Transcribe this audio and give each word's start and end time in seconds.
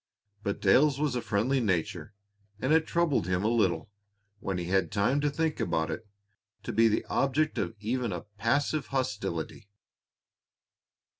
But 0.41 0.59
Dale's 0.59 0.99
was 0.99 1.13
a 1.15 1.21
friendly 1.21 1.59
nature, 1.59 2.15
and 2.59 2.73
it 2.73 2.87
troubled 2.87 3.27
him 3.27 3.43
a 3.43 3.47
little, 3.47 3.91
when 4.39 4.57
he 4.57 4.65
had 4.65 4.91
time 4.91 5.21
to 5.21 5.29
think 5.29 5.59
about 5.59 5.91
it, 5.91 6.07
to 6.63 6.73
be 6.73 6.87
the 6.87 7.05
object 7.05 7.59
of 7.59 7.75
even 7.79 8.11
a 8.11 8.23
passive 8.39 8.87
hostility. 8.87 9.69